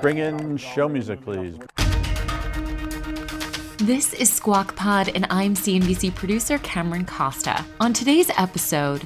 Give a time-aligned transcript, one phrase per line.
[0.00, 1.58] Bring in show music, please.
[3.76, 7.64] This is Squawk Pod, and I'm CNBC producer Cameron Costa.
[7.80, 9.04] On today's episode,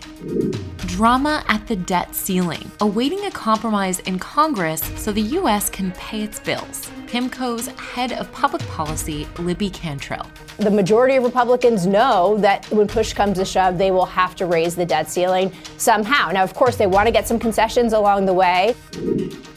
[0.79, 5.69] drama at the debt ceiling, awaiting a compromise in Congress so the U.S.
[5.69, 6.89] can pay its bills.
[7.07, 10.27] PIMCO's head of public policy, Libby Cantrill.
[10.59, 14.47] The majority of Republicans know that when push comes to shove, they will have to
[14.47, 16.31] raise the debt ceiling somehow.
[16.31, 18.75] Now, of course, they want to get some concessions along the way.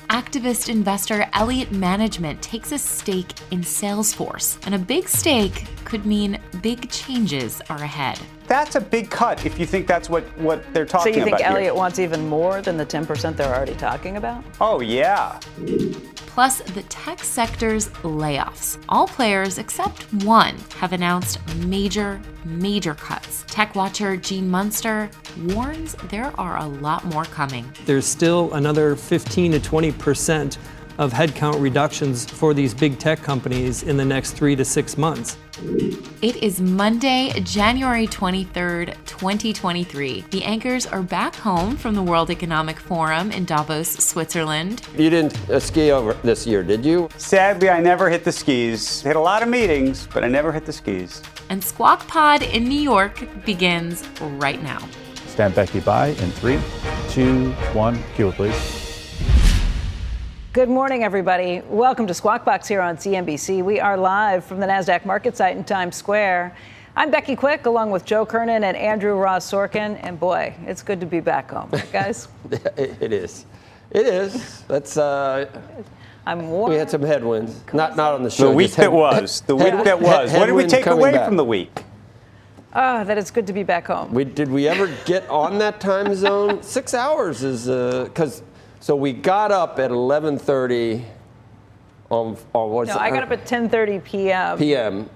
[0.10, 6.40] Activist investor Elliott Management takes a stake in Salesforce, and a big stake could mean
[6.62, 8.18] big changes are ahead.
[8.48, 11.14] That's a big cut if you think that's what, what they're talking about.
[11.14, 11.58] So you think here.
[11.58, 14.46] Elliott wants even more than the 10% they're already talking about?
[14.62, 15.42] Oh, yeah.
[16.38, 18.78] Plus, the tech sector's layoffs.
[18.90, 23.44] All players except one have announced major, major cuts.
[23.48, 25.10] Tech watcher Gene Munster
[25.48, 27.66] warns there are a lot more coming.
[27.88, 30.60] There's still another 15 to 20 percent
[30.98, 35.38] of headcount reductions for these big tech companies in the next three to six months.
[36.22, 40.26] It is Monday, January 23rd, 2023.
[40.30, 44.88] The anchors are back home from the World Economic Forum in Davos, Switzerland.
[44.96, 47.10] You didn't uh, ski over this year, did you?
[47.18, 49.02] Sadly, I never hit the skis.
[49.02, 51.22] Hit a lot of meetings, but I never hit the skis.
[51.50, 54.88] And Squawk Pod in New York begins right now.
[55.28, 56.60] Stand Becky by in three,
[57.10, 57.98] two, one.
[58.16, 58.87] Cue it, please.
[60.58, 61.62] Good morning, everybody.
[61.70, 63.64] Welcome to Squawk Box here on CNBC.
[63.64, 66.58] We are live from the NASDAQ market site in Times Square.
[66.96, 70.00] I'm Becky Quick, along with Joe Kernan and Andrew Ross Sorkin.
[70.02, 72.28] And boy, it's good to be back home, right, guys.
[72.76, 73.46] it is.
[73.92, 74.64] It is.
[74.68, 74.98] That's.
[74.98, 75.48] Uh,
[76.26, 76.72] I'm warm.
[76.72, 77.62] we had some headwinds.
[77.72, 78.50] Not not on the show.
[78.50, 79.42] The week just head- that was.
[79.42, 80.34] The week head- that was.
[80.34, 81.28] What did we take away back.
[81.28, 81.84] from the week?
[82.74, 84.12] Ah, that it's good to be back home.
[84.12, 86.64] We did we ever get on that time zone?
[86.64, 87.68] Six hours is
[88.08, 88.42] because
[88.88, 91.04] so we got up at 11:30
[92.10, 94.58] on on what's no, I got up at 10:30 p.m.
[94.58, 95.10] p.m.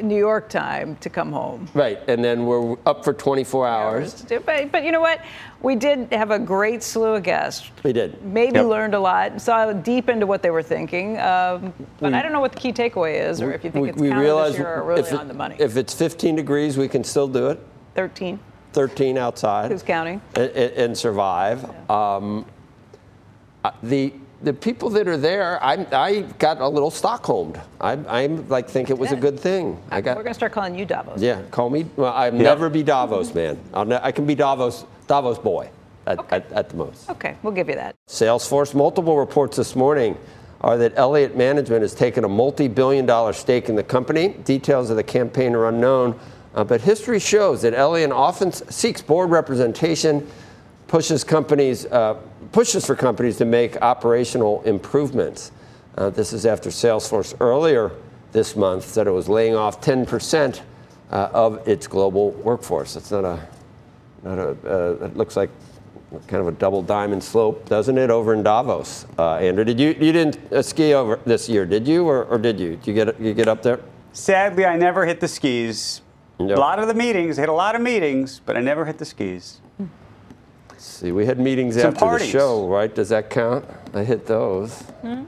[0.00, 1.68] New York time to come home.
[1.74, 4.22] Right, and then we're up for 24 hours.
[4.46, 5.24] But, but you know what?
[5.60, 7.68] We did have a great slew of guests.
[7.82, 8.22] We did.
[8.24, 8.66] Maybe Yep.
[8.66, 11.18] learned a lot, saw deep into what they were thinking.
[11.18, 13.88] Um, but I don't know what the key takeaway is, or if you think we,
[13.90, 15.56] it's we counter realized this year or really if, it- on the money.
[15.58, 17.58] if it's 15 degrees, we can still do it.
[17.96, 18.38] 13.
[18.72, 19.70] 13 outside.
[19.72, 20.20] Who's counting?
[20.34, 21.64] And, and survive.
[21.90, 22.44] Um,
[23.64, 27.58] uh, the the people that are there, I, I got a little Stockholmed.
[27.80, 29.80] I, I like think it was a good thing.
[29.90, 31.22] I got We're going to start calling you Davos.
[31.22, 31.40] yeah.
[31.50, 31.86] Call me.
[31.96, 33.58] Well, I'll never be Davos man.
[33.72, 35.70] I'll ne- I can be Davos Davos boy
[36.06, 36.36] at, Okay.
[36.36, 37.08] at, at the most.
[37.08, 37.96] Okay, we'll give you that.
[38.06, 38.74] Salesforce.
[38.74, 40.18] Multiple reports this morning
[40.60, 44.28] are that Elliott Management has taken a multi-billion dollar stake in the company.
[44.44, 46.18] Details of the campaign are unknown,
[46.54, 50.26] uh, but history shows that Elliott often seeks board representation,
[50.86, 52.18] pushes companies, uh,
[52.54, 55.50] pushes for companies to make operational improvements.
[55.98, 57.90] Uh, this is after Salesforce earlier
[58.30, 60.60] this month said it was laying off 10%
[61.10, 62.94] uh, of its global workforce.
[62.94, 63.48] It's not a
[64.22, 65.50] not a, uh, it looks like
[66.28, 69.04] kind of a double diamond slope, doesn't it, over in Davos?
[69.18, 72.38] Uh, Andrew, did you you didn't uh, ski over this year, did you, or, or
[72.38, 72.76] did you?
[72.76, 73.80] Did you get you get up there?
[74.12, 76.02] Sadly, I never hit the skis.
[76.38, 76.54] No.
[76.54, 78.98] A lot of the meetings, I hit a lot of meetings, but I never hit
[78.98, 79.60] the skis.
[80.74, 82.26] Let's see, we had meetings Some after parties.
[82.32, 82.92] the show, right?
[82.92, 83.64] Does that count?
[83.94, 84.82] I hit those.
[85.02, 85.22] Hmm?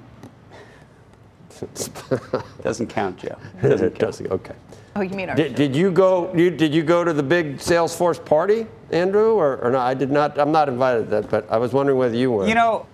[2.63, 3.37] Doesn't count, Joe.
[3.63, 4.31] it doesn't.
[4.31, 4.55] Okay.
[4.97, 6.35] Oh, you mean our Did, did you go?
[6.35, 9.79] You, did you go to the big Salesforce party, Andrew, or, or no?
[9.79, 10.39] I did not.
[10.39, 12.47] I'm not invited to that, but I was wondering whether you were.
[12.47, 12.87] You know,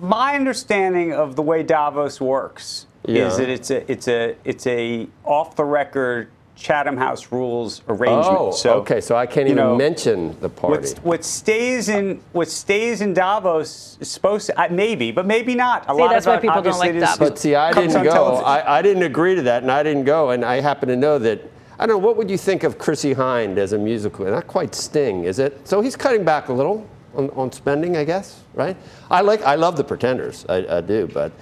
[0.00, 3.28] my understanding of the way Davos works Yeah.
[3.28, 8.36] is that it's a it's a it's a off the record Chatham House rules arrangement.
[8.38, 9.00] Oh, so, okay.
[9.00, 10.88] So I can't even know, mention the party.
[10.88, 15.54] What, what stays in what stays in Davos is supposed to uh, maybe, but maybe
[15.54, 15.84] not.
[15.88, 17.18] A See, lot that's of why people don't like it is- Davos.
[17.18, 18.36] But see, I didn't go.
[18.36, 20.30] I, I didn't agree to that, and I didn't go.
[20.30, 21.40] And I happen to know that.
[21.78, 22.06] I don't know.
[22.06, 24.26] What would you think of Chrissie Hynde as a musical?
[24.26, 25.66] Not quite Sting, is it?
[25.66, 28.40] So he's cutting back a little on, on spending, I guess.
[28.54, 28.76] Right?
[29.10, 29.42] I like.
[29.42, 30.46] I love the Pretenders.
[30.48, 31.32] I, I do, but.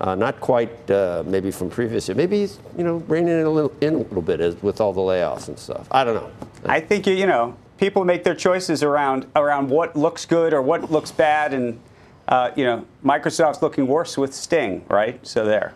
[0.00, 2.14] Uh, not quite, uh, maybe from previous year.
[2.14, 4.92] Maybe he's, you know, reining in a little, in a little bit as, with all
[4.92, 5.88] the layoffs and stuff.
[5.90, 6.30] I don't know.
[6.66, 10.62] I think you you know people make their choices around around what looks good or
[10.62, 11.80] what looks bad, and
[12.28, 15.24] uh, you know, Microsoft's looking worse with Sting, right?
[15.26, 15.72] So there.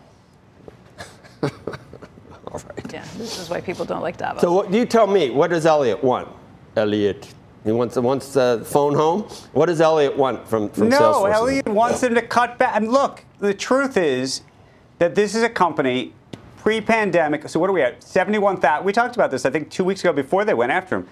[1.43, 1.49] All
[2.53, 2.93] right.
[2.93, 4.41] Yeah, this is why people don't like Davos.
[4.41, 6.29] So what, you tell me, what does Elliott want?
[6.75, 9.21] Elliott, he wants wants the phone home.
[9.53, 11.33] What does Elliott want from from no, Salesforce?
[11.33, 12.75] Elliott wants them to cut back.
[12.75, 14.41] And look, the truth is
[14.99, 16.13] that this is a company
[16.57, 17.47] pre-pandemic.
[17.49, 18.03] So what are we at?
[18.03, 18.85] Seventy-one thousand.
[18.85, 21.07] We talked about this, I think, two weeks ago before they went after him.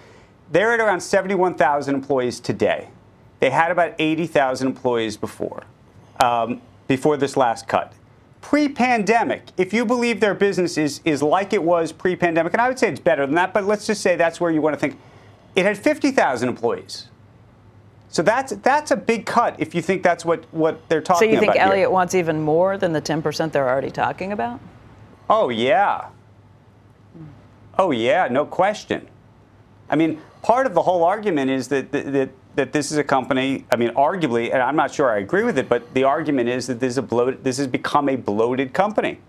[0.50, 2.88] They're at around seventy-one thousand employees today.
[3.40, 5.64] They had about eighty thousand employees before,
[6.20, 7.92] um, before this last cut.
[8.40, 12.78] Pre-pandemic, if you believe their business is is like it was pre-pandemic, and I would
[12.78, 14.98] say it's better than that, but let's just say that's where you want to think.
[15.54, 17.08] It had fifty thousand employees.
[18.12, 21.30] So that's that's a big cut if you think that's what, what they're talking about.
[21.30, 21.66] so you think about.
[21.66, 21.72] here.
[21.72, 24.60] Elliott wants even more than the 10% they're already talking about?
[25.30, 26.08] Oh yeah.
[27.78, 29.08] Oh yeah, no question.
[29.88, 33.04] I mean, part of the whole argument is that that, that, that this is a
[33.04, 33.64] company.
[33.72, 36.66] I mean, arguably, and I'm not sure I agree with it, but the argument is
[36.66, 37.42] that this is a bloated.
[37.42, 39.20] This has become a bloated company.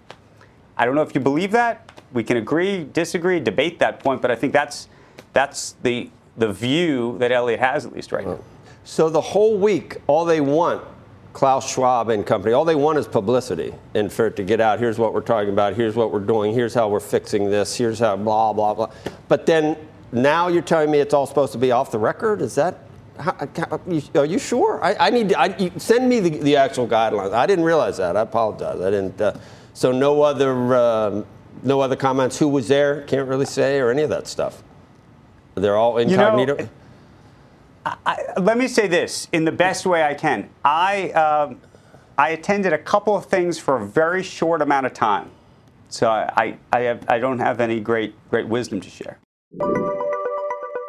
[0.75, 1.89] I don't know if you believe that.
[2.11, 4.89] We can agree, disagree, debate that point, but I think that's
[5.33, 8.39] that's the the view that Elliott has at least right now.
[8.83, 10.83] So the whole week, all they want,
[11.31, 14.80] Klaus Schwab and company, all they want is publicity and for it to get out.
[14.80, 15.74] Here's what we're talking about.
[15.75, 16.53] Here's what we're doing.
[16.53, 17.75] Here's how we're fixing this.
[17.75, 18.91] Here's how blah blah blah.
[19.27, 19.77] But then
[20.12, 22.41] now you're telling me it's all supposed to be off the record.
[22.41, 22.79] Is that?
[23.19, 23.36] How,
[24.15, 24.83] are you sure?
[24.83, 27.31] I, I need to I, send me the, the actual guidelines.
[27.31, 28.18] I didn't realize that.
[28.18, 28.81] I apologize.
[28.81, 29.21] I didn't.
[29.21, 29.38] Uh,
[29.74, 31.25] so no other um,
[31.62, 32.38] no other comments.
[32.39, 33.03] Who was there?
[33.03, 34.63] Can't really say or any of that stuff.
[35.55, 36.57] They're all incognito.
[36.57, 36.69] You know,
[37.85, 40.50] I, let me say this in the best way I can.
[40.63, 41.59] I um,
[42.17, 45.29] I attended a couple of things for a very short amount of time,
[45.89, 49.19] so I I, have, I don't have any great great wisdom to share.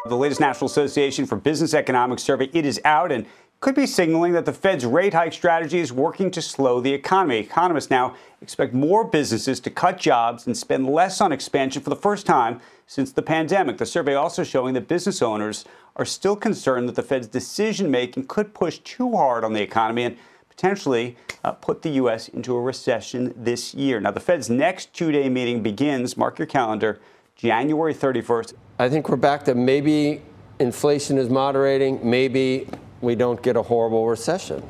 [0.06, 3.26] The latest National Association for Business Economics survey it is out and
[3.61, 7.38] could be signaling that the Fed's rate hike strategy is working to slow the economy.
[7.38, 11.96] Economists now expect more businesses to cut jobs and spend less on expansion for the
[11.96, 13.78] first time since the pandemic.
[13.78, 15.64] The survey also showing that business owners
[15.96, 20.04] are still concerned that the Fed's decision making could push too hard on the economy
[20.04, 20.16] and
[20.48, 22.28] potentially uh, put the U.S.
[22.28, 24.00] into a recession this year.
[24.00, 27.00] Now, the Fed's next two day meeting begins, mark your calendar,
[27.36, 28.54] January 31st.
[28.78, 30.22] I think we're back to maybe
[30.58, 32.69] inflation is moderating, maybe
[33.00, 34.62] we don't get a horrible recession.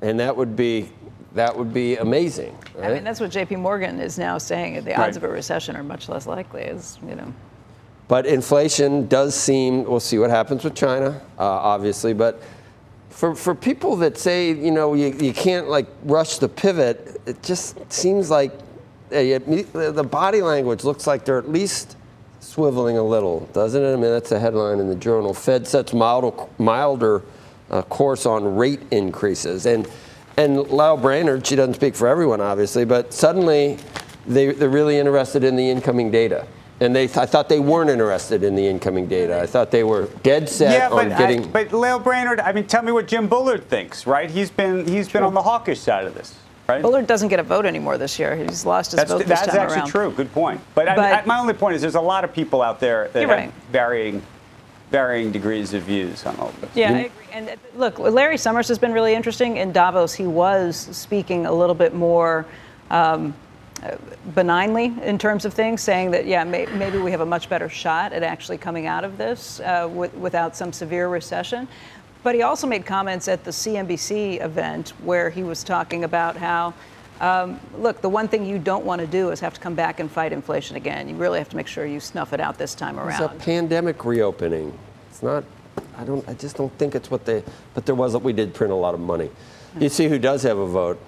[0.00, 0.90] And that would be
[1.34, 2.56] that would be amazing.
[2.74, 2.90] Right?
[2.90, 3.56] I mean, that's what J.P.
[3.56, 4.84] Morgan is now saying.
[4.84, 5.16] The odds right.
[5.16, 7.32] of a recession are much less likely, as you know.
[8.08, 9.84] But inflation does seem.
[9.84, 12.12] We'll see what happens with China, uh, obviously.
[12.12, 12.42] But
[13.10, 17.42] for for people that say you know you, you can't like rush the pivot, it
[17.42, 18.52] just seems like
[19.12, 19.38] uh,
[19.92, 21.96] the body language looks like they're at least
[22.40, 23.92] swiveling a little, doesn't it?
[23.92, 25.32] I mean, that's a headline in the journal.
[25.32, 27.22] Fed sets milder, milder
[27.70, 29.66] uh, course on rate increases.
[29.66, 29.88] And,
[30.36, 33.78] and Lael Brainard, she doesn't speak for everyone, obviously, but suddenly
[34.26, 36.46] they, they're really interested in the incoming data.
[36.82, 39.40] And they, I thought they weren't interested in the incoming data.
[39.40, 41.44] I thought they were dead set yeah, on but getting.
[41.44, 44.28] I, but Lael Brainard, I mean, tell me what Jim Bullard thinks, right?
[44.28, 46.36] He's been he's been on the hawkish side of this.
[46.68, 46.82] Right?
[46.82, 48.34] Bullard doesn't get a vote anymore this year.
[48.34, 49.88] He's lost his that's, vote this that's time actually around.
[49.90, 50.10] true.
[50.10, 50.60] Good point.
[50.74, 53.08] But, but I, I, my only point is there's a lot of people out there
[53.12, 53.52] that have right.
[53.70, 54.20] varying
[54.90, 56.70] varying degrees of views on all of this.
[56.74, 57.26] Yeah, I agree.
[57.32, 59.56] And uh, look, Larry Summers has been really interesting.
[59.56, 62.44] In Davos, he was speaking a little bit more
[62.90, 63.34] um,
[64.34, 67.68] benignly in terms of things, saying that, yeah, may, maybe we have a much better
[67.68, 71.68] shot at actually coming out of this uh, w- without some severe recession.
[72.22, 76.72] But he also made comments at the CNBC event where he was talking about how
[77.20, 80.00] um, look, the one thing you don't want to do is have to come back
[80.00, 81.08] and fight inflation again.
[81.08, 83.22] You really have to make sure you snuff it out this time around.
[83.22, 84.76] It's a pandemic reopening.
[85.08, 85.44] It's not.
[85.96, 86.28] I don't.
[86.28, 87.44] I just don't think it's what they.
[87.74, 88.16] But there was.
[88.16, 89.30] We did print a lot of money.
[89.78, 90.98] You see who does have a vote?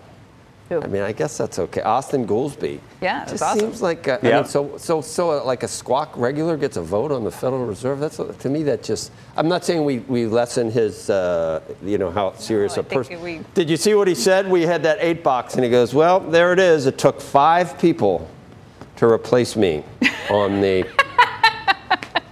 [0.71, 0.81] Who?
[0.81, 1.83] I mean, I guess that's okay.
[1.83, 2.81] Austin Goolsbee.
[3.03, 3.61] Yeah, it just awesome.
[3.61, 4.31] seems like a, yeah.
[4.31, 7.31] I mean, so so so uh, like a squawk regular gets a vote on the
[7.31, 8.01] Federal Reserve.
[8.01, 9.13] That's to me that just.
[9.37, 13.21] I'm not saying we, we lessen his uh, you know how serious no, a person.
[13.21, 13.41] We...
[13.53, 14.49] Did you see what he said?
[14.49, 16.87] We had that eight box, and he goes, "Well, there it is.
[16.87, 18.27] It took five people
[18.97, 19.85] to replace me
[20.31, 20.89] on the."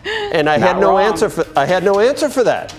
[0.32, 1.02] and I had no wrong.
[1.02, 2.74] answer for I had no answer for that.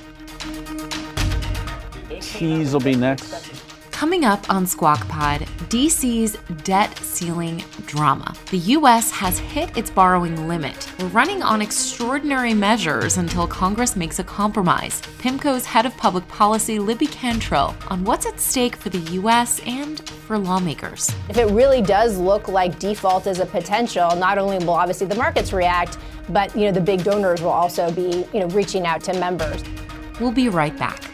[2.19, 3.52] Cheese will be next.
[3.93, 8.35] Coming up on Squawk Pod, DC's debt ceiling drama.
[8.49, 9.11] The U.S.
[9.11, 10.91] has hit its borrowing limit.
[10.99, 14.99] We're running on extraordinary measures until Congress makes a compromise.
[15.19, 19.61] PIMCO's head of public policy, Libby Cantrill, on what's at stake for the U.S.
[19.65, 21.09] and for lawmakers.
[21.29, 25.15] If it really does look like default is a potential, not only will obviously the
[25.15, 25.97] markets react,
[26.29, 29.63] but you know the big donors will also be you know reaching out to members.
[30.19, 31.13] We'll be right back.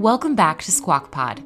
[0.00, 1.42] Welcome back to Squawk Pod.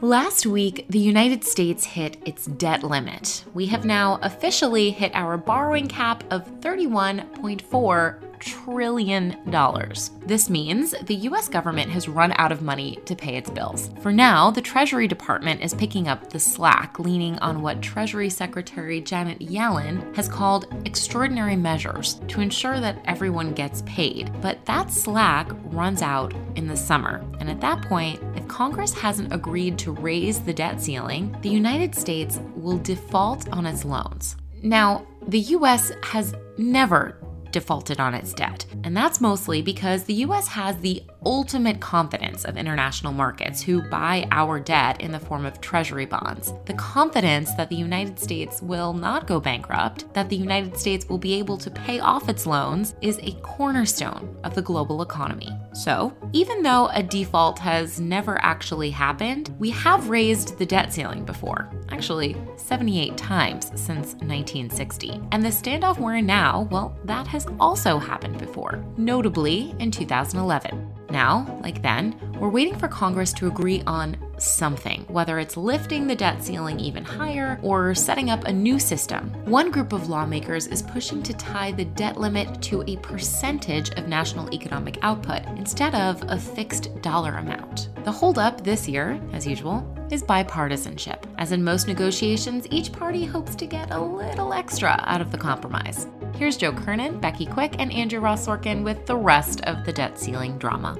[0.00, 3.44] Last week, the United States hit its debt limit.
[3.52, 10.10] We have now officially hit our borrowing cap of 31.4 trillion dollars.
[10.26, 13.90] This means the US government has run out of money to pay its bills.
[14.00, 19.00] For now, the Treasury Department is picking up the slack, leaning on what Treasury Secretary
[19.00, 24.32] Janet Yellen has called extraordinary measures to ensure that everyone gets paid.
[24.40, 27.24] But that slack runs out in the summer.
[27.38, 31.94] And at that point, if Congress hasn't agreed to raise the debt ceiling, the United
[31.94, 34.36] States will default on its loans.
[34.62, 37.16] Now, the US has never
[37.52, 38.64] defaulted on its debt.
[38.84, 44.26] And that's mostly because the US has the ultimate confidence of international markets who buy
[44.30, 46.52] our debt in the form of treasury bonds.
[46.66, 51.18] The confidence that the United States will not go bankrupt, that the United States will
[51.18, 55.50] be able to pay off its loans, is a cornerstone of the global economy.
[55.72, 61.24] So, even though a default has never actually happened, we have raised the debt ceiling
[61.24, 65.20] before, actually 78 times since 1960.
[65.32, 70.99] And the standoff we're in now, well, that has also happened before, notably in 2011.
[71.10, 76.14] Now, like then, we're waiting for Congress to agree on something, whether it's lifting the
[76.14, 79.30] debt ceiling even higher or setting up a new system.
[79.44, 84.08] One group of lawmakers is pushing to tie the debt limit to a percentage of
[84.08, 87.88] national economic output instead of a fixed dollar amount.
[88.04, 91.22] The holdup this year, as usual, is bipartisanship.
[91.38, 95.38] As in most negotiations, each party hopes to get a little extra out of the
[95.38, 96.06] compromise.
[96.34, 100.18] Here's Joe Kernan, Becky Quick, and Andrew Ross Sorkin with the rest of the debt
[100.18, 100.98] ceiling drama.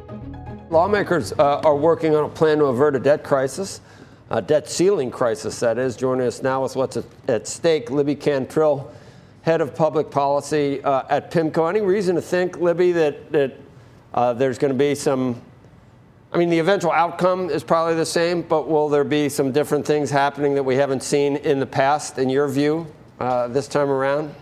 [0.71, 3.81] Lawmakers uh, are working on a plan to avert a debt crisis,
[4.31, 5.97] a debt ceiling crisis, that is.
[5.97, 6.97] Joining us now with what's
[7.27, 8.89] at stake, Libby Cantrill,
[9.43, 11.69] head of public policy uh, at PIMCO.
[11.69, 13.57] Any reason to think, Libby, that, that
[14.15, 15.43] uh, there's going to be some
[16.33, 19.85] I mean, the eventual outcome is probably the same, but will there be some different
[19.85, 22.87] things happening that we haven't seen in the past, in your view,
[23.19, 24.33] uh, this time around?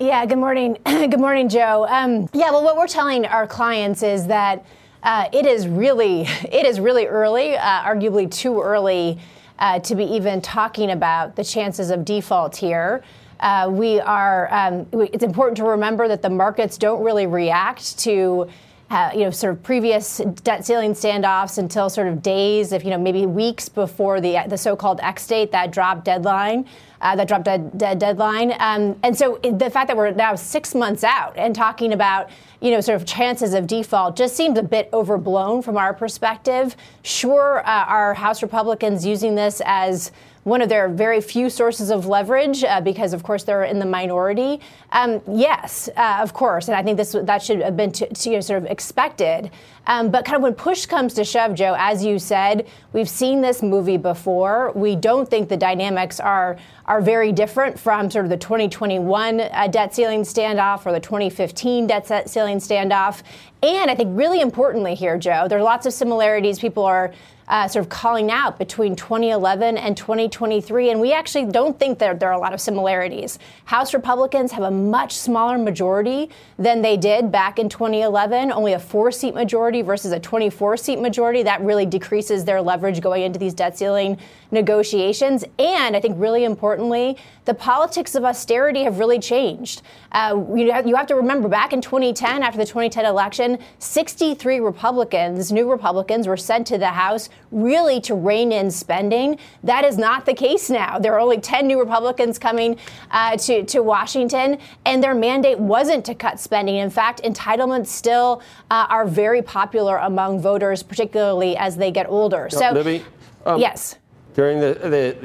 [0.00, 0.78] Yeah, good morning.
[0.84, 1.86] good morning, Joe.
[1.88, 4.66] Um, yeah, well, what we're telling our clients is that
[5.02, 9.18] uh, it is really, it is really early, uh, arguably too early
[9.58, 13.02] uh, to be even talking about the chances of default here.
[13.40, 14.52] Uh, we are.
[14.52, 18.48] Um, it's important to remember that the markets don't really react to
[18.90, 22.90] uh, you know, sort of previous debt ceiling standoffs until sort of days, if you
[22.90, 26.66] know, maybe weeks before the the so-called X date, that drop deadline,
[27.00, 28.52] uh, that drop dead, dead deadline.
[28.58, 32.70] Um, and so the fact that we're now six months out and talking about, you
[32.70, 36.76] know, sort of chances of default just seems a bit overblown from our perspective.
[37.02, 40.10] Sure, uh, our House Republicans using this as
[40.48, 43.86] one of their very few sources of leverage uh, because, of course, they're in the
[43.86, 44.60] minority.
[44.92, 48.30] Um, yes, uh, of course, and I think this that should have been to, to,
[48.30, 49.50] you know, sort of expected.
[49.86, 53.40] Um, but kind of when push comes to shove, Joe, as you said, we've seen
[53.40, 54.72] this movie before.
[54.74, 59.66] We don't think the dynamics are are very different from sort of the 2021 uh,
[59.68, 63.22] debt ceiling standoff or the 2015 debt ceiling standoff.
[63.62, 66.58] And I think really importantly here, Joe, there are lots of similarities.
[66.58, 67.12] People are
[67.48, 70.90] uh, sort of calling out between 2011 and 2023.
[70.90, 73.38] And we actually don't think that there are a lot of similarities.
[73.64, 78.78] House Republicans have a much smaller majority than they did back in 2011, only a
[78.78, 81.42] four seat majority versus a 24 seat majority.
[81.42, 84.18] That really decreases their leverage going into these debt ceiling
[84.50, 85.44] negotiations.
[85.58, 89.82] And I think really importantly, the politics of austerity have really changed.
[90.12, 94.60] Uh, you, have, you have to remember back in 2010, after the 2010 election, 63
[94.60, 99.38] Republicans, new Republicans, were sent to the House really to rein in spending.
[99.62, 100.98] That is not the case now.
[100.98, 102.78] There are only 10 new Republicans coming
[103.10, 106.76] uh, to, to Washington, and their mandate wasn't to cut spending.
[106.76, 112.48] In fact, entitlements still uh, are very popular among voters, particularly as they get older.
[112.50, 113.04] So, Libby,
[113.46, 113.96] um, yes.
[114.34, 115.16] During the, the,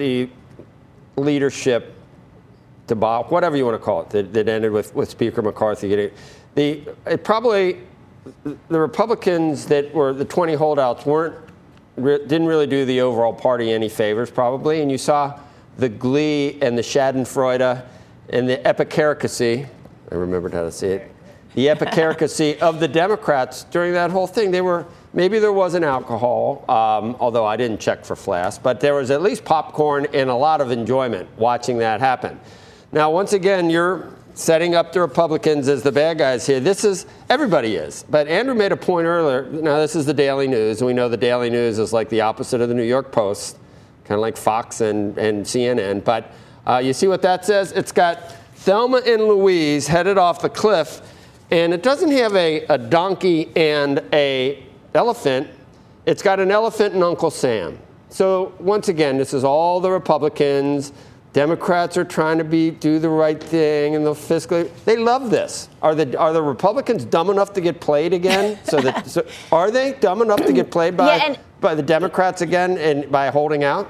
[1.16, 1.94] the leadership
[2.88, 6.12] debacle, whatever you want to call it, that, that ended with, with Speaker McCarthy getting
[6.56, 7.82] the it probably
[8.70, 11.36] the Republicans that were the 20 holdouts weren't
[11.96, 15.40] didn't really do the overall party any favors probably, and you saw
[15.78, 17.86] the glee and the Schadenfreude
[18.30, 19.68] and the epicaricacy.
[20.12, 21.12] I remembered how to say it.
[21.54, 24.50] The epicaricacy of the Democrats during that whole thing.
[24.50, 28.96] They were maybe there wasn't alcohol, um, although I didn't check for flasks, but there
[28.96, 32.40] was at least popcorn and a lot of enjoyment watching that happen.
[32.92, 36.60] Now, once again, you're setting up the Republicans as the bad guys here.
[36.60, 38.04] This is, everybody is.
[38.10, 39.46] But Andrew made a point earlier.
[39.46, 42.22] Now, this is the Daily News, and we know the Daily News is like the
[42.22, 43.58] opposite of the New York Post,
[44.06, 46.04] kind of like Fox and, and CNN.
[46.04, 46.32] But
[46.66, 47.72] uh, you see what that says?
[47.74, 51.02] It's got Thelma and Louise headed off the cliff,
[51.52, 54.64] and it doesn't have a, a donkey and a
[54.94, 55.48] elephant.
[56.06, 57.80] It's got an elephant and Uncle Sam.
[58.10, 60.92] So once again, this is all the Republicans
[61.34, 64.70] Democrats are trying to be do the right thing and the fiscally.
[64.86, 65.68] They love this.
[65.82, 68.60] Are the are the Republicans dumb enough to get played again?
[68.66, 71.82] So that so, are they dumb enough to get played by Yeah, and- by the
[71.82, 73.90] Democrats again and by holding out?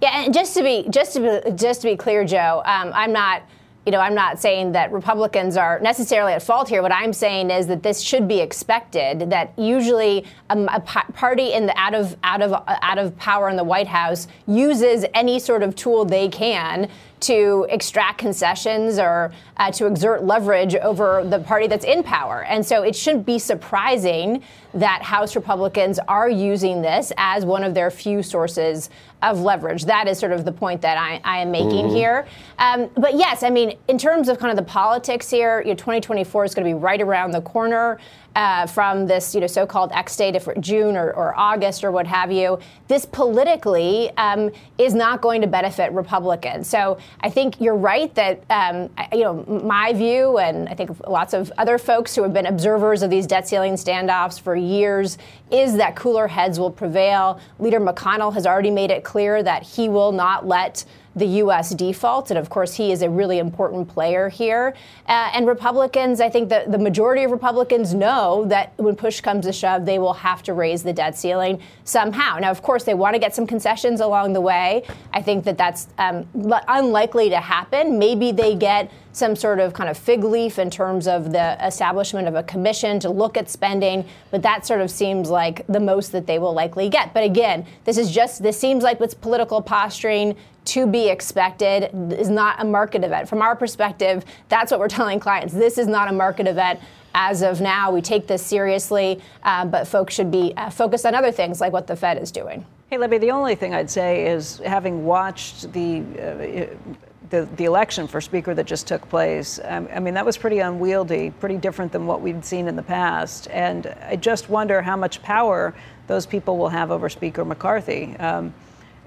[0.00, 3.12] Yeah, and just to be just to be, just to be clear, Joe, um, I'm
[3.12, 3.42] not.
[3.84, 6.82] You know, I'm not saying that Republicans are necessarily at fault here.
[6.82, 9.28] What I'm saying is that this should be expected.
[9.30, 13.56] That usually um, a party in the out of out of out of power in
[13.56, 16.88] the White House uses any sort of tool they can
[17.22, 22.44] to extract concessions or uh, to exert leverage over the party that's in power.
[22.44, 24.42] And so it shouldn't be surprising
[24.74, 28.90] that House Republicans are using this as one of their few sources
[29.22, 29.84] of leverage.
[29.84, 31.94] That is sort of the point that I, I am making Mhm.
[31.94, 32.26] here.
[32.58, 35.74] Um, but yes, I mean, in terms of kind of the politics here, you know,
[35.74, 37.98] 2024 is going to be right around the corner.
[38.34, 42.06] Uh, from this, you know, so-called X date, if June or, or August or what
[42.06, 42.58] have you,
[42.88, 46.66] this politically um, is not going to benefit Republicans.
[46.66, 51.34] So I think you're right that, um, you know, my view, and I think lots
[51.34, 55.18] of other folks who have been observers of these debt ceiling standoffs for years,
[55.50, 57.38] is that cooler heads will prevail.
[57.58, 61.70] Leader McConnell has already made it clear that he will not let the U.S.
[61.70, 62.30] default.
[62.30, 64.74] And of course, he is a really important player here.
[65.06, 69.44] Uh, and Republicans, I think the, the majority of Republicans know that when push comes
[69.46, 72.38] to shove, they will have to raise the debt ceiling somehow.
[72.38, 74.84] Now, of course, they want to get some concessions along the way.
[75.12, 76.26] I think that that's um,
[76.68, 77.98] unlikely to happen.
[77.98, 82.26] Maybe they get some sort of kind of fig leaf in terms of the establishment
[82.26, 86.12] of a commission to look at spending, but that sort of seems like the most
[86.12, 87.12] that they will likely get.
[87.12, 92.30] But again, this is just, this seems like it's political posturing to be expected is
[92.30, 93.28] not a market event.
[93.28, 95.52] From our perspective, that's what we're telling clients.
[95.52, 96.80] This is not a market event.
[97.14, 101.14] As of now, we take this seriously, uh, but folks should be uh, focused on
[101.14, 102.64] other things like what the Fed is doing.
[102.88, 106.94] Hey, Libby, the only thing I'd say is having watched the, uh,
[107.32, 110.58] the, the election for Speaker that just took place, um, I mean, that was pretty
[110.58, 113.48] unwieldy, pretty different than what we'd seen in the past.
[113.50, 115.74] And I just wonder how much power
[116.08, 118.14] those people will have over Speaker McCarthy.
[118.18, 118.52] Um,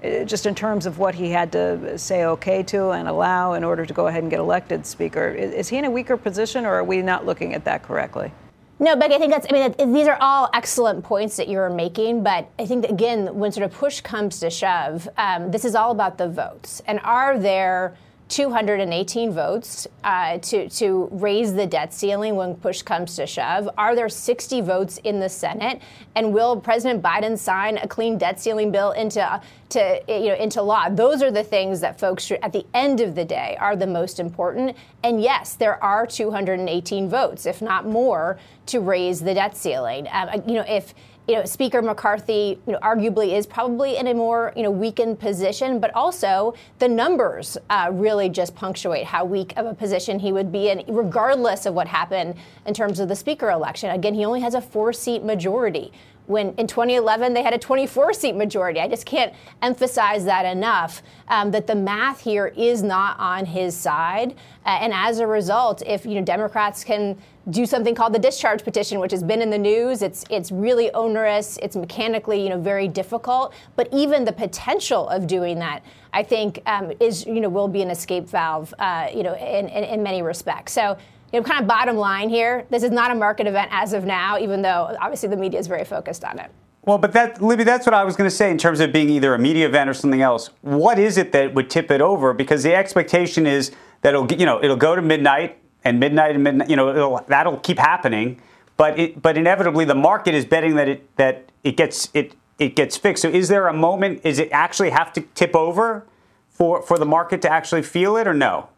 [0.02, 3.62] eh, just in terms of what he had to say okay to and allow in
[3.62, 5.28] order to go ahead and get elected Speaker.
[5.28, 8.32] Is, is he in a weaker position, or are we not looking at that correctly?
[8.80, 12.24] No, Becky, I think that's, I mean, these are all excellent points that you're making,
[12.24, 15.92] but I think, again, when sort of push comes to shove, um, this is all
[15.92, 16.82] about the votes.
[16.86, 17.96] And are there
[18.28, 23.68] 218 votes uh, to, to raise the debt ceiling when push comes to shove?
[23.78, 25.80] Are there 60 votes in the Senate?
[26.16, 30.60] And will President Biden sign a clean debt ceiling bill into, to, you know, into
[30.60, 30.88] law?
[30.88, 33.86] Those are the things that folks should, at the end of the day, are the
[33.86, 34.76] most important.
[35.04, 40.08] And yes, there are 218 votes, if not more, to raise the debt ceiling.
[40.10, 40.94] Um, you know, if
[41.28, 45.18] you know, Speaker McCarthy, you know, arguably is probably in a more, you know, weakened
[45.18, 50.32] position, but also the numbers uh, really just punctuate how weak of a position he
[50.32, 53.90] would be in, regardless of what happened in terms of the Speaker election.
[53.90, 55.92] Again, he only has a four-seat majority.
[56.26, 58.80] When in 2011 they had a 24-seat majority.
[58.80, 61.02] I just can't emphasize that enough.
[61.28, 64.32] Um, that the math here is not on his side,
[64.64, 67.16] uh, and as a result, if you know Democrats can
[67.50, 70.02] do something called the discharge petition, which has been in the news.
[70.02, 71.58] It's it's really onerous.
[71.62, 73.54] It's mechanically you know very difficult.
[73.76, 77.82] But even the potential of doing that, I think, um, is you know will be
[77.82, 78.74] an escape valve.
[78.78, 80.72] Uh, you know, in, in, in many respects.
[80.72, 80.96] So.
[81.32, 84.04] You know, kind of bottom line here, this is not a market event as of
[84.04, 86.52] now, even though obviously the media is very focused on it.
[86.82, 89.10] Well, but that, Libby, that's what I was going to say in terms of being
[89.10, 90.50] either a media event or something else.
[90.60, 92.32] What is it that would tip it over?
[92.32, 96.42] Because the expectation is that it'll, you know, it'll go to midnight and midnight and
[96.42, 96.68] midnight.
[96.68, 98.40] You know, that'll keep happening.
[98.76, 102.76] But it, but inevitably, the market is betting that it that it gets it it
[102.76, 103.22] gets fixed.
[103.22, 104.20] So, is there a moment?
[104.24, 106.04] Is it actually have to tip over
[106.50, 108.68] for for the market to actually feel it, or no?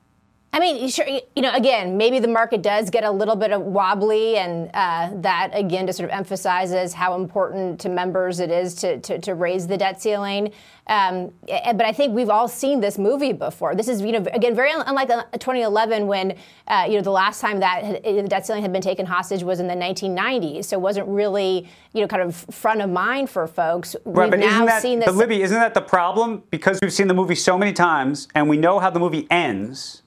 [0.50, 3.60] I mean, sure, you know, again, maybe the market does get a little bit of
[3.60, 8.74] wobbly, and uh, that again just sort of emphasizes how important to members it is
[8.76, 10.50] to, to, to raise the debt ceiling.
[10.86, 13.74] Um, but I think we've all seen this movie before.
[13.74, 16.34] This is, you know, again, very unlike 2011 when,
[16.66, 19.60] uh, you know, the last time that the debt ceiling had been taken hostage was
[19.60, 20.64] in the 1990s.
[20.64, 23.96] So it wasn't really, you know, kind of front of mind for folks.
[24.06, 25.06] Right, we've but now that, seen this.
[25.06, 26.42] But Libby, isn't that the problem?
[26.50, 30.02] Because we've seen the movie so many times, and we know how the movie ends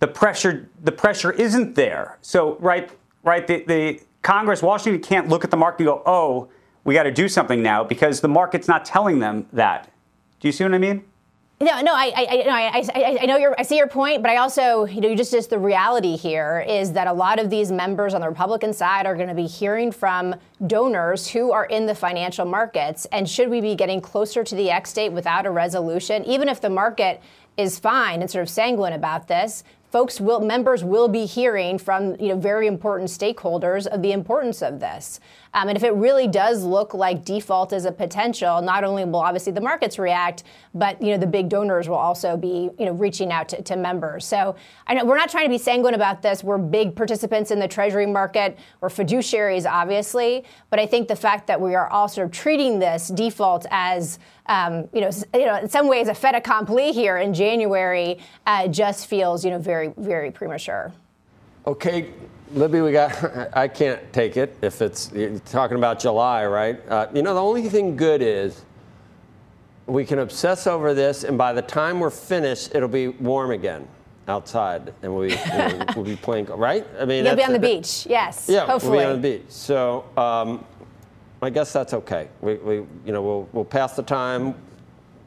[0.00, 2.18] the pressure the pressure isn't there.
[2.20, 2.90] So right
[3.22, 6.48] right the, the Congress Washington can't look at the market and go, oh,
[6.84, 9.90] we got to do something now because the market's not telling them that.
[10.40, 11.04] Do you see what I mean?
[11.62, 14.36] No, no, I, I, I, I, I know your, I see your point, but I
[14.36, 18.14] also, you know, just, just the reality here is that a lot of these members
[18.14, 20.34] on the Republican side are going to be hearing from
[20.66, 23.06] donors who are in the financial markets.
[23.12, 26.62] And should we be getting closer to the X date without a resolution, even if
[26.62, 27.20] the market
[27.58, 32.16] is fine and sort of sanguine about this, folks will members will be hearing from
[32.20, 35.20] you know very important stakeholders of the importance of this.
[35.54, 39.16] Um, and if it really does look like default is a potential, not only will
[39.16, 42.92] obviously the markets react, but you know the big donors will also be you know
[42.92, 44.24] reaching out to, to members.
[44.24, 44.54] So
[44.86, 46.44] I know we're not trying to be sanguine about this.
[46.44, 48.58] We're big participants in the Treasury market.
[48.80, 53.66] We're fiduciaries, obviously, but I think the fact that we are of treating this default
[53.70, 58.18] as um, you know, you know, in some ways, a fait accompli here in January
[58.46, 60.92] uh, just feels, you know, very, very premature.
[61.66, 62.10] Okay,
[62.52, 63.50] Libby, we got.
[63.56, 66.80] I can't take it if it's you're talking about July, right?
[66.88, 68.64] Uh, you know, the only thing good is
[69.86, 73.86] we can obsess over this, and by the time we're finished, it'll be warm again
[74.28, 76.46] outside, and we, know, we'll be playing.
[76.46, 76.86] Right?
[76.98, 78.06] I mean, you'll be on the beach.
[78.06, 78.46] Yes.
[78.48, 78.98] Yeah, hopefully.
[78.98, 79.50] we'll be on the beach.
[79.50, 80.04] So.
[80.16, 80.64] Um,
[81.42, 82.28] I guess that's okay.
[82.42, 84.54] We, we, you know, we'll, we'll pass the time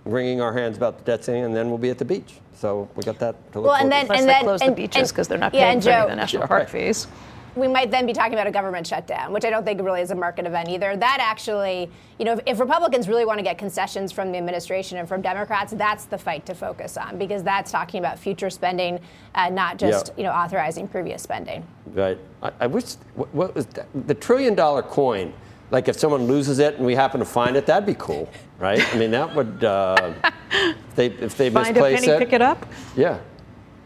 [0.05, 2.35] wringing our hands about the debt ceiling, and then we'll be at the beach.
[2.53, 4.71] So we got that to look well, and then, Plus and they then close and,
[4.71, 7.07] the beaches because they're not yeah, paying for Joe, the national park fees.
[7.55, 10.09] We might then be talking about a government shutdown, which I don't think really is
[10.09, 10.95] a market event either.
[10.97, 11.87] That actually,
[12.17, 15.21] you know, if, if Republicans really want to get concessions from the administration and from
[15.21, 18.99] Democrats, that's the fight to focus on because that's talking about future spending,
[19.35, 20.13] uh, not just Yeah.
[20.17, 21.63] you know authorizing previous spending.
[21.93, 22.17] Right.
[22.41, 23.87] I, I wish what, what was that?
[24.07, 25.31] the trillion dollar coin.
[25.73, 28.79] Like if someone loses it and we happen to find it, that'd be cool, right?
[28.93, 29.63] I mean, that would.
[29.63, 30.13] Uh,
[30.51, 32.67] if they if they Find a misplace penny, it, pick it up.
[32.95, 33.19] Yeah,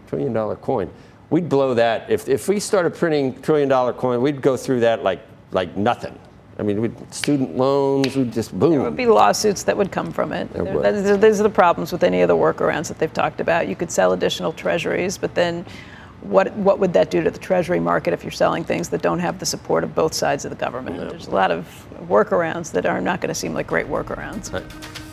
[0.08, 0.92] trillion dollar coin.
[1.30, 4.22] We'd blow that if if we started printing trillion dollar coin.
[4.22, 5.22] We'd go through that like
[5.52, 6.20] like nothing.
[6.60, 8.72] I mean, we'd, student loans, we'd just boom.
[8.72, 10.52] There would be lawsuits that would come from it.
[10.52, 11.22] There would.
[11.22, 13.70] These are the problems with any of the workarounds that they've talked about.
[13.70, 15.66] You could sell additional treasuries, but then
[16.22, 19.20] what, what would that do to the treasury market if you're selling things that don't
[19.20, 20.98] have the support of both sides of the government?
[20.98, 24.54] There's a lot of workarounds that are not going to seem like great workarounds.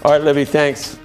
[0.05, 0.99] All right, Libby, thanks.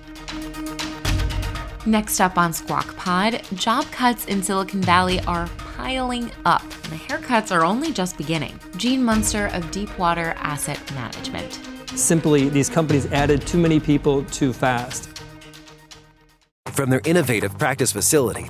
[1.85, 6.62] Next up on Squawk Pod, job cuts in Silicon Valley are piling up.
[6.83, 8.59] The haircuts are only just beginning.
[8.77, 11.59] Gene Munster of Deepwater Asset Management.
[11.95, 15.09] Simply, these companies added too many people too fast.
[16.67, 18.49] From their innovative practice facility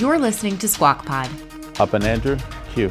[0.00, 1.28] You're listening to Squawk Pod.
[1.78, 2.38] Up and Andrew,
[2.72, 2.90] Q.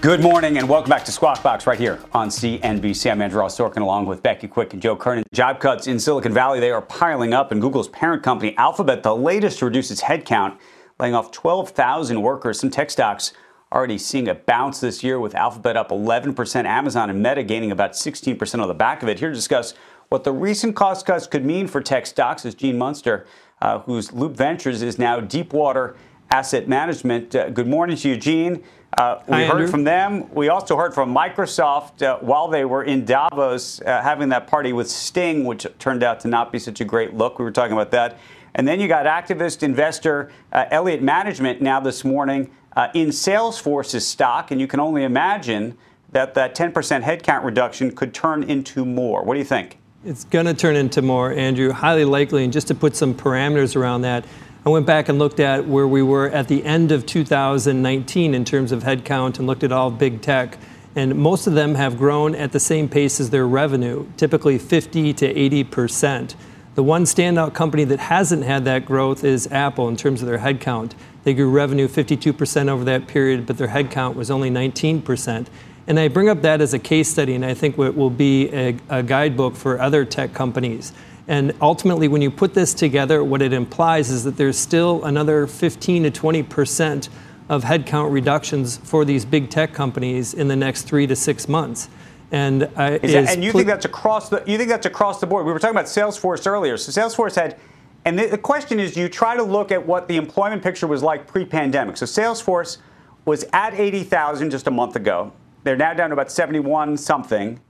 [0.00, 3.12] Good morning and welcome back to Squawk Box right here on CNBC.
[3.12, 5.22] I'm Andrew Ross Sorkin along with Becky Quick and Joe Kernan.
[5.32, 9.14] Job cuts in Silicon Valley, they are piling up, and Google's parent company Alphabet, the
[9.14, 10.58] latest to reduce its headcount,
[10.98, 12.58] laying off 12,000 workers.
[12.58, 13.32] Some tech stocks
[13.72, 17.92] already seeing a bounce this year with Alphabet up 11%, Amazon and Meta gaining about
[17.92, 19.20] 16% on the back of it.
[19.20, 19.74] Here to discuss
[20.08, 23.28] what the recent cost cuts could mean for tech stocks is Gene Munster,
[23.62, 25.94] uh, whose Loop Ventures is now Deepwater
[26.30, 27.34] Asset Management.
[27.34, 28.62] Uh, good morning to you, Gene.
[28.96, 29.68] Uh, we Hi, heard Andrew.
[29.68, 30.32] from them.
[30.34, 34.72] We also heard from Microsoft uh, while they were in Davos uh, having that party
[34.72, 37.38] with Sting, which turned out to not be such a great look.
[37.38, 38.18] We were talking about that.
[38.54, 44.06] And then you got activist investor uh, Elliott Management now this morning uh, in Salesforce's
[44.06, 44.50] stock.
[44.50, 45.78] And you can only imagine
[46.12, 49.22] that that 10% headcount reduction could turn into more.
[49.22, 49.78] What do you think?
[50.04, 52.44] It's going to turn into more, Andrew, highly likely.
[52.44, 54.24] And just to put some parameters around that,
[54.68, 58.44] I went back and looked at where we were at the end of 2019 in
[58.44, 60.58] terms of headcount and looked at all big tech.
[60.94, 65.14] And most of them have grown at the same pace as their revenue, typically 50
[65.14, 66.36] to 80 percent.
[66.74, 70.40] The one standout company that hasn't had that growth is Apple in terms of their
[70.40, 70.92] headcount.
[71.24, 75.46] They grew revenue 52% over that period, but their headcount was only 19%.
[75.86, 78.52] And I bring up that as a case study, and I think it will be
[78.52, 80.92] a, a guidebook for other tech companies.
[81.28, 85.46] And ultimately, when you put this together, what it implies is that there's still another
[85.46, 87.08] 15 to 20 percent
[87.48, 91.88] of headcount reductions for these big tech companies in the next three to six months.
[92.30, 95.20] And, uh, is that, and you pl- think that's across the you think that's across
[95.20, 95.46] the board?
[95.46, 96.76] We were talking about Salesforce earlier.
[96.76, 97.58] So Salesforce had,
[98.04, 101.02] and the, the question is, you try to look at what the employment picture was
[101.02, 101.96] like pre-pandemic.
[101.96, 102.78] So Salesforce
[103.24, 105.32] was at 80,000 just a month ago.
[105.64, 107.60] They're now down to about 71 something,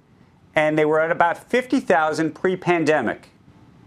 [0.54, 3.30] and they were at about 50,000 pre-pandemic.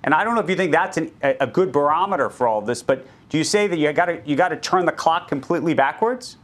[0.04, 2.66] And I don't know if you think that's an, a good barometer for all of
[2.66, 5.28] this, but do you say that you got to you got to turn the clock
[5.28, 6.38] completely backwards?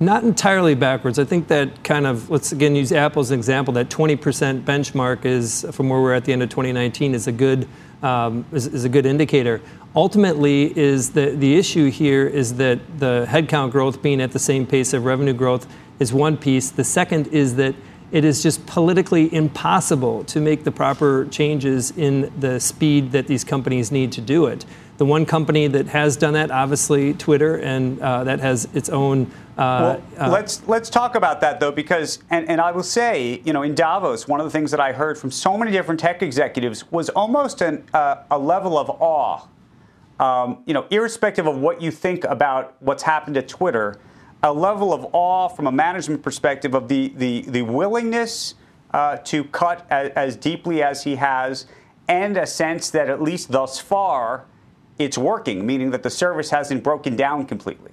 [0.00, 1.18] Not entirely backwards.
[1.18, 3.74] I think that kind of let's again use Apple as an example.
[3.74, 7.68] That 20% benchmark is from where we're at the end of 2019 is a good
[8.02, 9.60] um, is, is, a good indicator.
[9.96, 14.66] Ultimately, is the the issue here is that the headcount growth being at the same
[14.66, 15.66] pace of revenue growth
[15.98, 16.70] is one piece.
[16.70, 17.74] The second is that
[18.10, 23.44] it is just politically impossible to make the proper changes in the speed that these
[23.44, 24.64] companies need to do it.
[24.96, 29.26] The one company that has done that, obviously, Twitter, and uh, that has its own.
[29.56, 33.40] Uh, well, uh, let's let's talk about that though, because and, and I will say,
[33.44, 36.00] you know, in Davos, one of the things that I heard from so many different
[36.00, 39.46] tech executives was almost an, uh, a level of awe.
[40.18, 44.00] Um, you know, irrespective of what you think about what's happened at Twitter,
[44.42, 48.54] a level of awe from a management perspective of the, the, the willingness
[48.92, 51.66] uh, to cut as, as, deeply as he has,
[52.06, 54.44] and a sense that at least thus far
[54.98, 57.90] it's working, meaning that the service hasn't broken down completely.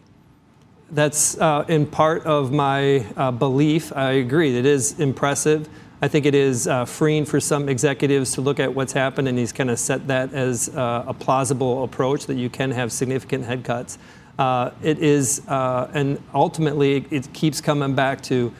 [0.92, 3.96] That's uh, in part of my uh, belief.
[3.96, 4.56] I agree.
[4.56, 5.68] It is impressive.
[6.02, 9.38] I think it is uh, freeing for some executives to look at what's happened, and
[9.38, 13.46] he's kind of set that as uh, a plausible approach that you can have significant
[13.46, 13.98] head cuts.
[14.38, 18.54] Uh, it is, uh, and ultimately, it keeps coming back to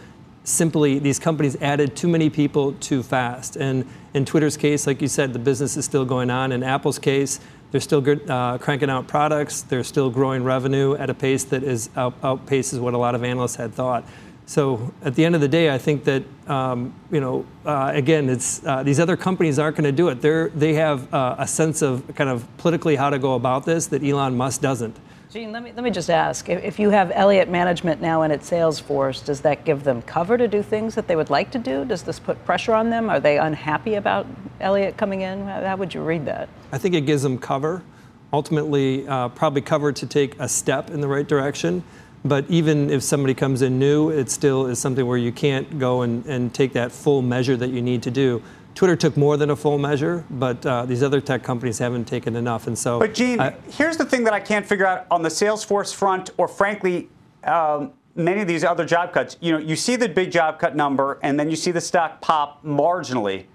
[0.46, 3.56] simply these companies added too many people too fast.
[3.58, 6.52] And in Twitter's case, like you said, the business is still going on.
[6.52, 7.40] In Apple's case,
[7.72, 9.64] they're still uh, cranking out products.
[9.64, 13.24] They're still growing revenue at a pace that is out, outpaces what a lot of
[13.24, 14.06] analysts had thought.
[14.46, 18.30] So at the end of the day, I think that um, you know, uh, again,
[18.30, 20.22] it's uh, these other companies aren't going to do it.
[20.22, 23.88] They're, they have uh, a sense of kind of politically how to go about this
[23.88, 24.96] that Elon Musk doesn't.
[25.36, 28.48] Gene, let me, let me just ask if you have Elliott Management now in its
[28.48, 31.60] sales force, does that give them cover to do things that they would like to
[31.60, 31.84] do?
[31.84, 33.10] Does this put pressure on them?
[33.10, 34.26] Are they unhappy about
[34.62, 35.46] Elliott coming in?
[35.46, 36.48] How, would you read that?
[36.72, 37.84] I think it gives them cover.
[38.32, 41.84] Ultimately, uh, probably cover to take a step in the right direction.
[42.24, 46.04] But even if somebody comes in new, it still is something where you can't go
[46.04, 48.42] and, and take that full measure that you need to do.
[48.76, 52.36] Twitter took more than a full measure, but uh, these other tech companies haven't taken
[52.36, 52.68] enough.
[52.68, 55.30] And so, but Gene, uh, here's the thing that I can't figure out on the
[55.30, 57.10] Salesforce front, or frankly,
[57.46, 59.38] um, many of these other job cuts.
[59.40, 62.20] You know, you see the big job cut number, and then you see the stock
[62.20, 63.46] pop marginally.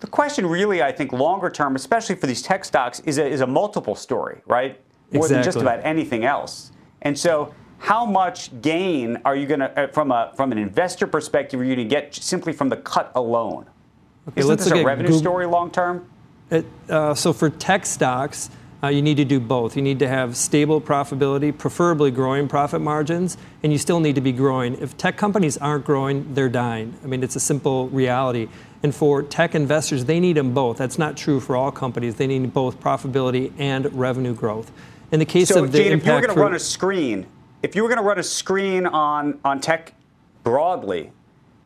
[0.00, 3.40] The question, really, I think, longer term, especially for these tech stocks, is a, is
[3.40, 4.80] a multiple story, right?
[5.12, 5.34] More exactly.
[5.34, 6.72] than just about anything else.
[7.02, 11.06] And so, how much gain are you going to, uh, from a from an investor
[11.06, 13.66] perspective, are you going to get simply from the cut alone?
[14.28, 16.08] Okay, Isn't this a revenue Google, story long term?
[16.88, 18.50] Uh, so for tech stocks,
[18.82, 19.76] uh, you need to do both.
[19.76, 24.20] You need to have stable profitability, preferably growing profit margins, and you still need to
[24.20, 24.74] be growing.
[24.80, 26.96] If tech companies aren't growing, they're dying.
[27.02, 28.48] I mean, it's a simple reality.
[28.82, 30.76] And for tech investors, they need them both.
[30.76, 32.16] That's not true for all companies.
[32.16, 34.70] They need both profitability and revenue growth.
[35.10, 37.26] In the case so, of the Gene, if you were going to run a screen,
[37.62, 39.94] if you were going to run a screen on on tech
[40.42, 41.12] broadly,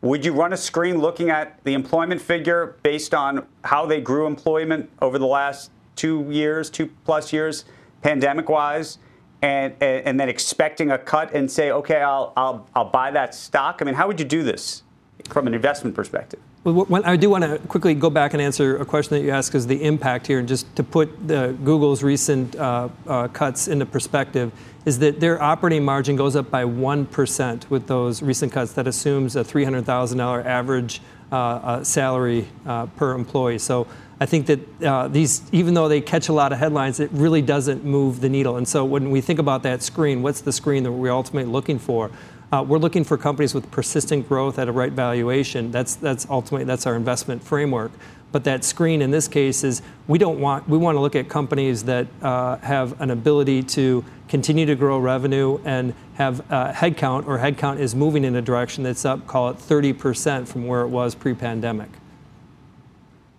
[0.03, 4.27] would you run a screen looking at the employment figure based on how they grew
[4.27, 7.67] employment over the last two years, two plus years,
[8.03, 8.99] pandemic wise,
[9.43, 13.35] and, and, and then expecting a cut and say, okay, I'll, I'll, I'll buy that
[13.35, 13.79] stock?
[13.81, 14.83] I mean, how would you do this
[15.29, 16.41] from an investment perspective?
[16.63, 19.55] Well, I do want to quickly go back and answer a question that you asked,
[19.55, 23.87] is the impact here, and just to put the, Google's recent uh, uh, cuts into
[23.87, 24.53] perspective
[24.85, 28.75] is that their operating margin goes up by 1% with those recent cuts.
[28.75, 31.01] That assumes a $300,000 average
[31.33, 33.59] uh, uh, salary uh, per employee.
[33.59, 33.87] So
[34.21, 37.41] I think that uh, these, even though they catch a lot of headlines, it really
[37.41, 38.59] doesn't move the needle.
[38.59, 41.79] And so when we think about that screen, what's the screen that we're ultimately looking
[41.79, 42.11] for?
[42.53, 45.71] Uh, we're looking for companies with persistent growth at a right valuation.
[45.71, 45.97] That's
[46.29, 47.93] ultimately that's our investment framework.
[48.33, 51.29] But that screen in this case is we don't want we want to look at
[51.29, 57.27] companies that uh, have an ability to continue to grow revenue and have uh, headcount
[57.27, 60.89] or headcount is moving in a direction that's up, call it 30% from where it
[60.89, 61.89] was pre-pandemic.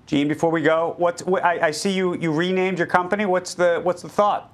[0.06, 0.98] Gene, before we go,
[1.42, 3.26] I, I, see you, you renamed your company.
[3.26, 4.52] What's the, what's the thought?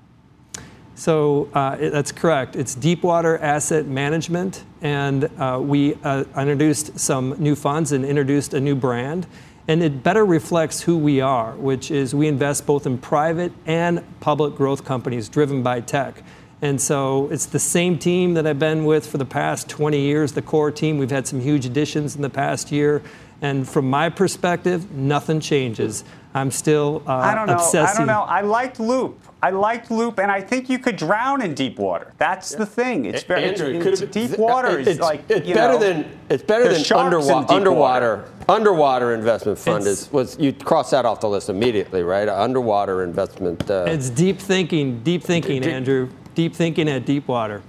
[0.97, 2.55] So uh, it, that's correct.
[2.55, 8.59] It's Deepwater Asset Management, and uh, we uh, introduced some new funds and introduced a
[8.59, 9.27] new brand.
[9.67, 14.03] And it better reflects who we are, which is we invest both in private and
[14.21, 16.23] public growth companies driven by tech.
[16.63, 20.31] And so it's the same team that I've been with for the past 20 years,
[20.31, 20.97] the core team.
[20.97, 23.03] We've had some huge additions in the past year.
[23.39, 26.03] And from my perspective, nothing changes.
[26.37, 27.55] I'm still uh, I don't know.
[27.55, 27.95] obsessing.
[27.95, 28.21] I don't know.
[28.21, 29.19] I liked Loup.
[29.41, 32.13] I liked Loup, and I think you could drown in deep water.
[32.17, 33.05] That's the thing.
[33.05, 36.19] It's very Andrew, it's, it's, deep water is it's, like it's you better know, than
[36.29, 41.19] it's better than underwater, underwater underwater investment fund It's- is was you cross that off
[41.21, 42.27] the list immediately, right?
[42.29, 43.69] Underwater investment.
[43.69, 46.09] Uh, It's deep thinking, deep thinking, Deep- Andrew.
[46.35, 47.61] Deep thinking at deep water.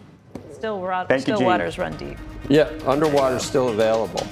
[0.52, 1.46] Still, ro- Thank you, still Gene.
[1.46, 2.18] waters run deep.
[2.48, 4.26] yeah, underwater's still available.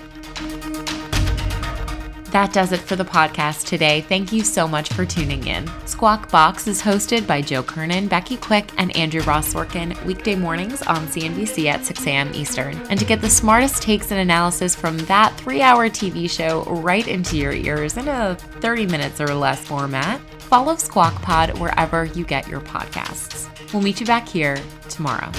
[2.37, 4.03] That does it for the podcast today.
[4.03, 5.67] Thank you so much for tuning in.
[5.87, 10.83] Squawk Box is hosted by Joe Kernan, Becky Quick, and Andrew Ross Sorkin weekday mornings
[10.83, 12.31] on CNBC at 6 a.m.
[12.35, 12.77] Eastern.
[12.91, 17.09] And to get the smartest takes and analysis from that three hour TV show right
[17.09, 22.27] into your ears in a 30 minutes or less format, follow Squawk Pod wherever you
[22.27, 23.49] get your podcasts.
[23.73, 24.59] We'll meet you back here
[24.91, 25.33] tomorrow.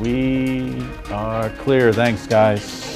[0.00, 1.94] We are clear.
[1.94, 2.95] Thanks, guys.